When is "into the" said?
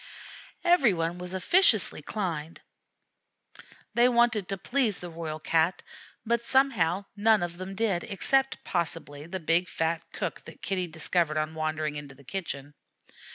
11.97-12.23